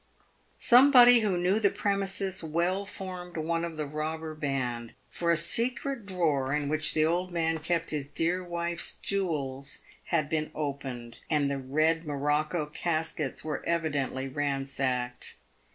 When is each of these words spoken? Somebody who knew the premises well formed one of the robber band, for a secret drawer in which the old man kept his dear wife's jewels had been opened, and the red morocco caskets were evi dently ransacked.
Somebody 0.57 1.19
who 1.19 1.37
knew 1.37 1.59
the 1.59 1.69
premises 1.69 2.43
well 2.43 2.85
formed 2.85 3.37
one 3.37 3.63
of 3.63 3.77
the 3.77 3.85
robber 3.85 4.33
band, 4.33 4.93
for 5.11 5.29
a 5.29 5.37
secret 5.37 6.07
drawer 6.07 6.51
in 6.55 6.69
which 6.69 6.95
the 6.95 7.05
old 7.05 7.31
man 7.31 7.59
kept 7.59 7.91
his 7.91 8.07
dear 8.09 8.43
wife's 8.43 8.93
jewels 8.95 9.83
had 10.05 10.27
been 10.27 10.49
opened, 10.55 11.19
and 11.29 11.51
the 11.51 11.59
red 11.59 12.03
morocco 12.07 12.65
caskets 12.65 13.43
were 13.45 13.63
evi 13.67 13.93
dently 13.93 14.35
ransacked. 14.35 15.35